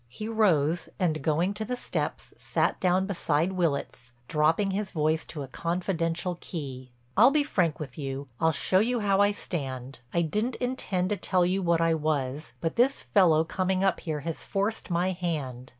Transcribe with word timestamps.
He 0.09 0.27
rose 0.27 0.89
and, 0.97 1.21
going 1.21 1.53
to 1.53 1.63
the 1.63 1.75
steps, 1.75 2.33
sat 2.35 2.79
down 2.79 3.05
beside 3.05 3.51
Willitts, 3.53 4.13
dropping 4.27 4.71
his 4.71 4.89
voice 4.89 5.25
to 5.25 5.43
a 5.43 5.47
confidential 5.47 6.39
key. 6.41 6.89
"I'll 7.15 7.29
be 7.29 7.43
frank 7.43 7.79
with 7.79 7.99
you—I'll 7.99 8.51
show 8.51 8.79
you 8.79 9.01
how 9.01 9.21
I 9.21 9.31
stand. 9.31 9.99
I 10.11 10.23
didn't 10.23 10.55
intend 10.55 11.11
to 11.11 11.17
tell 11.17 11.45
you 11.45 11.61
what 11.61 11.81
I 11.81 11.93
was, 11.93 12.53
but 12.61 12.77
this 12.77 13.03
fellow 13.03 13.43
coming 13.43 13.83
up 13.83 13.99
here 13.99 14.21
has 14.21 14.41
forced 14.41 14.89
my 14.89 15.11
hand. 15.11 15.69